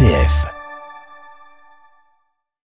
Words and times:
RCF. 0.00 0.46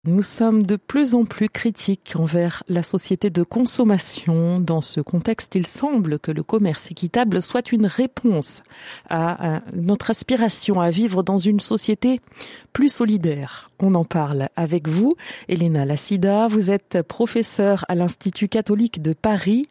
Nous 0.07 0.23
sommes 0.23 0.63
de 0.63 0.77
plus 0.77 1.15
en 1.15 1.27
plus 1.27 1.51
critiques 1.51 2.15
envers 2.17 2.63
la 2.69 2.83
société 2.83 3.29
de 3.29 3.43
consommation. 3.43 4.59
Dans 4.59 4.81
ce 4.81 5.03
contexte, 5.03 5.55
il 5.55 5.67
semble 5.67 6.19
que 6.19 6.31
le 6.31 6.43
commerce 6.43 6.91
équitable 6.91 7.43
soit 7.43 7.73
une 7.73 7.85
réponse 7.85 8.63
à 9.11 9.61
notre 9.75 10.09
aspiration 10.09 10.81
à 10.81 10.89
vivre 10.89 11.23
dans 11.23 11.37
une 11.37 11.61
société 11.61 12.23
plus 12.73 12.89
solidaire. 12.89 13.71
On 13.81 13.95
en 13.95 14.07
parle 14.07 14.49
avec 14.57 14.89
vous, 14.89 15.15
Elena 15.49 15.85
Lassida. 15.85 16.49
Vous 16.49 16.71
êtes 16.71 17.03
professeure 17.03 17.85
à 17.89 17.97
l'Institut 17.97 18.49
catholique 18.49 19.03
de 19.03 19.13
Paris 19.13 19.67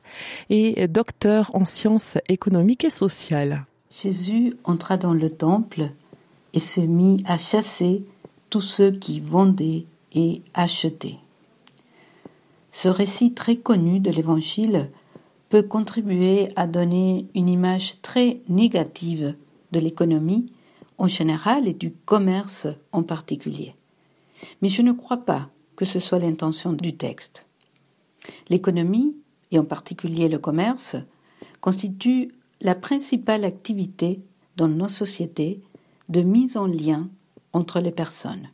et 0.52 0.88
docteur 0.88 1.50
en 1.56 1.66
sciences 1.66 2.20
économiques 2.28 2.86
et 2.86 2.92
sociales. 2.92 3.66
Jésus 3.90 4.54
entra 4.66 4.98
dans 4.98 5.16
le 5.16 5.32
temple 5.32 5.90
et 6.54 6.60
se 6.60 6.82
mit 6.82 7.24
à 7.26 7.38
chasser 7.38 8.04
tous 8.50 8.62
ceux 8.62 8.92
qui 8.92 9.20
vendaient 9.20 9.86
et 10.14 10.42
acheter. 10.54 11.18
Ce 12.72 12.90
récit 12.90 13.34
très 13.34 13.58
connu 13.58 14.00
de 14.00 14.12
l'Évangile 14.12 14.90
peut 15.50 15.64
contribuer 15.64 16.50
à 16.56 16.68
donner 16.68 17.28
une 17.36 17.50
image 17.50 18.02
très 18.02 18.40
négative 18.48 19.36
de 19.72 19.80
l'économie 19.80 20.46
en 20.98 21.08
général 21.08 21.68
et 21.68 21.74
du 21.74 21.92
commerce 21.92 22.68
en 22.92 23.04
particulier. 23.04 23.76
Mais 24.62 24.70
je 24.70 24.82
ne 24.82 24.92
crois 24.92 25.26
pas 25.26 25.50
que 25.76 25.86
ce 25.86 26.00
soit 26.00 26.20
l'intention 26.20 26.74
du 26.74 26.96
texte. 26.96 27.46
L'économie, 28.50 29.16
et 29.52 29.60
en 29.60 29.66
particulier 29.66 30.30
le 30.30 30.38
commerce, 30.38 30.96
constitue 31.62 32.34
la 32.62 32.76
principale 32.76 33.46
activité 33.46 34.20
dans 34.58 34.68
nos 34.68 34.90
sociétés 34.90 35.62
de 36.10 36.22
mise 36.22 36.58
en 36.58 36.66
lien 36.66 37.10
entre 37.54 37.80
les 37.80 37.92
personnes 37.92 38.50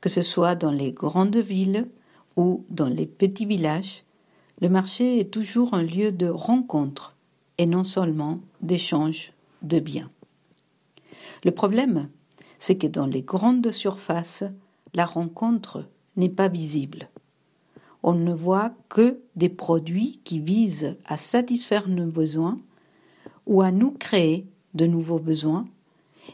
que 0.00 0.08
ce 0.08 0.22
soit 0.22 0.54
dans 0.54 0.70
les 0.70 0.92
grandes 0.92 1.36
villes 1.36 1.88
ou 2.36 2.64
dans 2.70 2.88
les 2.88 3.06
petits 3.06 3.46
villages, 3.46 4.04
le 4.60 4.68
marché 4.68 5.20
est 5.20 5.30
toujours 5.30 5.74
un 5.74 5.82
lieu 5.82 6.12
de 6.12 6.28
rencontre 6.28 7.14
et 7.58 7.66
non 7.66 7.84
seulement 7.84 8.40
d'échange 8.60 9.32
de 9.62 9.80
biens. 9.80 10.10
Le 11.44 11.50
problème, 11.50 12.08
c'est 12.58 12.76
que 12.76 12.86
dans 12.86 13.06
les 13.06 13.22
grandes 13.22 13.70
surfaces, 13.70 14.44
la 14.94 15.04
rencontre 15.04 15.86
n'est 16.16 16.30
pas 16.30 16.48
visible. 16.48 17.08
On 18.02 18.14
ne 18.14 18.32
voit 18.32 18.72
que 18.88 19.20
des 19.34 19.48
produits 19.48 20.20
qui 20.24 20.38
visent 20.38 20.96
à 21.04 21.16
satisfaire 21.16 21.88
nos 21.88 22.06
besoins 22.06 22.58
ou 23.46 23.62
à 23.62 23.72
nous 23.72 23.90
créer 23.90 24.46
de 24.74 24.86
nouveaux 24.86 25.18
besoins 25.18 25.66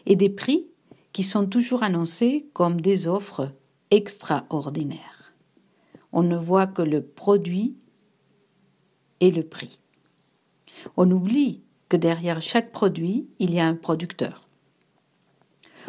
et 0.07 0.17
des 0.17 0.31
prix 0.31 0.67
qui 1.13 1.23
sont 1.23 1.47
toujours 1.47 1.83
annoncés 1.83 2.47
comme 2.53 2.81
des 2.81 3.07
offres 3.07 3.53
extraordinaires. 3.91 5.33
On 6.13 6.23
ne 6.23 6.37
voit 6.37 6.67
que 6.67 6.83
le 6.83 7.03
produit 7.03 7.75
et 9.21 9.31
le 9.31 9.43
prix. 9.43 9.79
On 10.97 11.11
oublie 11.11 11.63
que 11.89 11.97
derrière 11.97 12.41
chaque 12.41 12.73
produit, 12.73 13.29
il 13.39 13.55
y 13.55 13.61
a 13.61 13.67
un 13.67 13.75
producteur. 13.75 14.49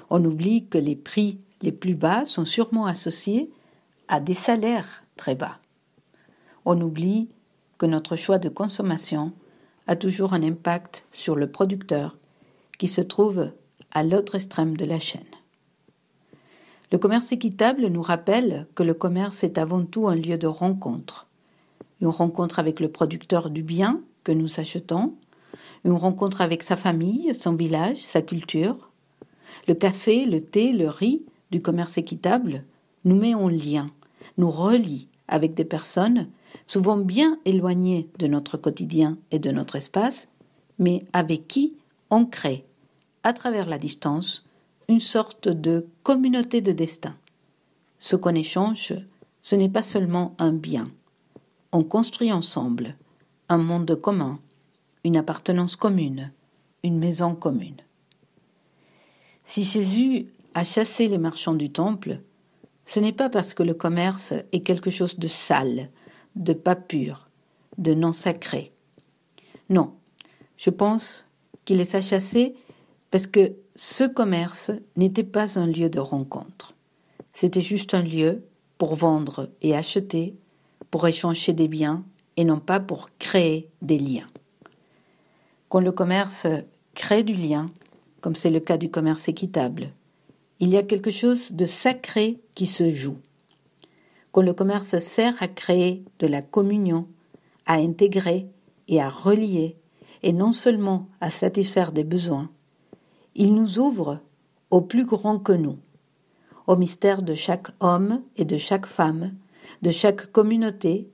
On 0.09 0.23
oublie 0.23 0.67
que 0.67 0.77
les 0.77 0.95
prix 0.95 1.39
les 1.61 1.71
plus 1.71 1.95
bas 1.95 2.25
sont 2.25 2.45
sûrement 2.45 2.85
associés 2.85 3.49
à 4.09 4.19
des 4.19 4.33
salaires 4.33 5.03
très 5.15 5.33
bas. 5.33 5.59
On 6.65 6.79
oublie 6.81 7.29
que 7.77 7.85
notre 7.85 8.15
choix 8.15 8.37
de 8.37 8.49
consommation 8.49 9.31
a 9.87 9.95
toujours 9.95 10.33
un 10.33 10.43
impact 10.43 11.05
sur 11.11 11.35
le 11.35 11.49
producteur 11.49 12.17
qui 12.77 12.87
se 12.87 13.01
trouve 13.01 13.51
à 13.93 14.03
l'autre 14.03 14.35
extrême 14.35 14.75
de 14.75 14.85
la 14.85 14.99
chaîne. 14.99 15.21
Le 16.91 16.97
commerce 16.97 17.31
équitable 17.31 17.87
nous 17.87 18.01
rappelle 18.01 18.67
que 18.75 18.83
le 18.83 18.93
commerce 18.93 19.43
est 19.43 19.57
avant 19.57 19.83
tout 19.83 20.07
un 20.07 20.15
lieu 20.15 20.37
de 20.37 20.47
rencontre. 20.47 21.27
Une 22.01 22.09
rencontre 22.09 22.59
avec 22.59 22.79
le 22.79 22.89
producteur 22.89 23.49
du 23.49 23.63
bien 23.63 24.01
que 24.23 24.31
nous 24.31 24.59
achetons, 24.59 25.13
une 25.85 25.93
rencontre 25.93 26.41
avec 26.41 26.63
sa 26.63 26.75
famille, 26.75 27.33
son 27.33 27.53
village, 27.53 27.97
sa 27.97 28.21
culture. 28.21 28.89
Le 29.67 29.73
café, 29.73 30.25
le 30.25 30.41
thé, 30.41 30.71
le 30.71 30.87
riz 30.87 31.23
du 31.51 31.61
commerce 31.61 31.97
équitable 31.97 32.63
nous 33.05 33.15
met 33.15 33.35
en 33.35 33.47
lien, 33.47 33.87
nous 34.37 34.49
relie 34.49 35.07
avec 35.27 35.53
des 35.53 35.65
personnes 35.65 36.29
souvent 36.67 36.97
bien 36.97 37.39
éloignées 37.45 38.09
de 38.19 38.27
notre 38.27 38.57
quotidien 38.57 39.17
et 39.31 39.39
de 39.39 39.51
notre 39.51 39.75
espace, 39.75 40.27
mais 40.79 41.05
avec 41.13 41.47
qui 41.47 41.75
on 42.09 42.25
crée 42.25 42.65
à 43.23 43.33
travers 43.33 43.67
la 43.67 43.77
distance, 43.77 44.45
une 44.89 44.99
sorte 44.99 45.47
de 45.47 45.87
communauté 46.03 46.61
de 46.61 46.71
destin. 46.71 47.15
Ce 47.99 48.15
qu'on 48.15 48.35
échange, 48.35 48.93
ce 49.41 49.55
n'est 49.55 49.69
pas 49.69 49.83
seulement 49.83 50.35
un 50.37 50.51
bien. 50.51 50.91
On 51.71 51.83
construit 51.83 52.31
ensemble 52.31 52.95
un 53.49 53.57
monde 53.57 53.99
commun, 53.99 54.39
une 55.03 55.17
appartenance 55.17 55.75
commune, 55.75 56.31
une 56.83 56.97
maison 56.97 57.35
commune. 57.35 57.77
Si 59.45 59.63
Jésus 59.63 60.27
a 60.53 60.63
chassé 60.63 61.07
les 61.07 61.17
marchands 61.17 61.55
du 61.55 61.71
temple, 61.71 62.19
ce 62.85 62.99
n'est 62.99 63.13
pas 63.13 63.29
parce 63.29 63.53
que 63.53 63.63
le 63.63 63.73
commerce 63.73 64.33
est 64.51 64.61
quelque 64.61 64.89
chose 64.89 65.17
de 65.17 65.27
sale, 65.27 65.89
de 66.35 66.53
pas 66.53 66.75
pur, 66.75 67.29
de 67.77 67.93
non 67.93 68.11
sacré. 68.11 68.71
Non, 69.69 69.93
je 70.57 70.69
pense 70.69 71.25
qu'il 71.65 71.77
les 71.77 71.95
a 71.95 72.01
chassés 72.01 72.55
parce 73.13 73.27
que 73.27 73.53
ce 73.75 74.05
commerce 74.05 74.71
n'était 74.95 75.21
pas 75.21 75.59
un 75.59 75.67
lieu 75.67 75.87
de 75.87 75.99
rencontre. 75.99 76.73
C'était 77.35 77.61
juste 77.61 77.93
un 77.93 78.01
lieu 78.01 78.41
pour 78.79 78.95
vendre 78.95 79.51
et 79.61 79.75
acheter, 79.75 80.33
pour 80.89 81.07
échanger 81.07 81.53
des 81.53 81.67
biens 81.67 82.03
et 82.37 82.43
non 82.43 82.59
pas 82.59 82.79
pour 82.79 83.09
créer 83.19 83.69
des 83.83 83.99
liens. 83.99 84.25
Quand 85.69 85.79
le 85.79 85.91
commerce 85.91 86.47
crée 86.95 87.21
du 87.21 87.35
lien, 87.35 87.69
comme 88.19 88.35
c'est 88.35 88.49
le 88.49 88.59
cas 88.59 88.77
du 88.77 88.89
commerce 88.89 89.27
équitable, 89.27 89.91
il 90.59 90.69
y 90.69 90.77
a 90.77 90.81
quelque 90.81 91.11
chose 91.11 91.51
de 91.51 91.65
sacré 91.65 92.39
qui 92.55 92.65
se 92.65 92.91
joue. 92.91 93.19
Quand 94.31 94.41
le 94.41 94.55
commerce 94.55 94.97
sert 94.97 95.35
à 95.39 95.47
créer 95.47 96.03
de 96.17 96.25
la 96.25 96.41
communion, 96.41 97.07
à 97.67 97.75
intégrer 97.75 98.47
et 98.87 98.99
à 98.99 99.09
relier, 99.09 99.75
et 100.23 100.33
non 100.33 100.51
seulement 100.51 101.09
à 101.21 101.29
satisfaire 101.29 101.91
des 101.91 102.03
besoins, 102.03 102.49
il 103.35 103.53
nous 103.53 103.79
ouvre 103.79 104.19
au 104.69 104.81
plus 104.81 105.05
grand 105.05 105.39
que 105.39 105.53
nous, 105.53 105.77
au 106.67 106.75
mystère 106.75 107.21
de 107.21 107.35
chaque 107.35 107.67
homme 107.79 108.21
et 108.37 108.45
de 108.45 108.57
chaque 108.57 108.85
femme, 108.85 109.33
de 109.81 109.91
chaque 109.91 110.31
communauté, 110.31 111.09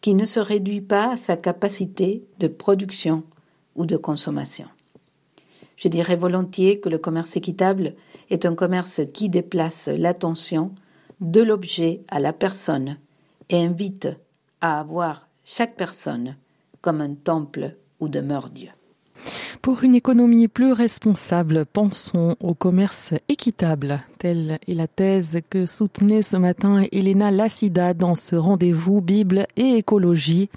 qui 0.00 0.14
ne 0.14 0.24
se 0.24 0.40
réduit 0.40 0.80
pas 0.80 1.12
à 1.12 1.16
sa 1.16 1.36
capacité 1.36 2.24
de 2.38 2.48
production 2.48 3.22
ou 3.76 3.86
de 3.86 3.96
consommation. 3.96 4.66
Je 5.76 5.88
dirais 5.88 6.16
volontiers 6.16 6.80
que 6.80 6.88
le 6.88 6.98
commerce 6.98 7.36
équitable 7.36 7.94
est 8.30 8.46
un 8.46 8.54
commerce 8.54 9.00
qui 9.12 9.28
déplace 9.28 9.88
l'attention 9.88 10.74
de 11.20 11.40
l'objet 11.40 12.02
à 12.08 12.20
la 12.20 12.32
personne 12.32 12.98
et 13.48 13.64
invite 13.64 14.08
à 14.60 14.80
avoir 14.80 15.28
chaque 15.44 15.76
personne 15.76 16.36
comme 16.80 17.00
un 17.00 17.14
temple 17.14 17.76
où 18.00 18.08
demeure 18.08 18.50
Dieu. 18.50 18.70
Pour 19.62 19.84
une 19.84 19.94
économie 19.94 20.48
plus 20.48 20.72
responsable, 20.72 21.66
pensons 21.66 22.34
au 22.40 22.52
commerce 22.52 23.14
équitable. 23.28 24.00
Telle 24.18 24.58
est 24.66 24.74
la 24.74 24.88
thèse 24.88 25.38
que 25.50 25.66
soutenait 25.66 26.22
ce 26.22 26.36
matin 26.36 26.84
Elena 26.90 27.30
Lassida 27.30 27.94
dans 27.94 28.16
ce 28.16 28.34
rendez-vous 28.34 29.00
Bible 29.00 29.46
et 29.56 29.76
écologie. 29.76 30.50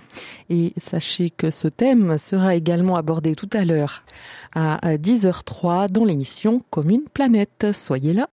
Et 0.49 0.73
sachez 0.77 1.29
que 1.29 1.51
ce 1.51 1.67
thème 1.67 2.17
sera 2.17 2.55
également 2.55 2.95
abordé 2.95 3.35
tout 3.35 3.49
à 3.53 3.63
l'heure 3.63 4.03
à 4.55 4.97
10h03 4.97 5.91
dans 5.91 6.03
l'émission 6.03 6.63
Commune 6.71 7.03
Planète. 7.13 7.67
Soyez 7.73 8.13
là. 8.13 8.23